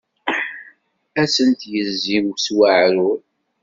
Ad 1.21 1.29
sen-yezzi 1.35 2.19
s 2.43 2.45
uεrur. 2.57 3.19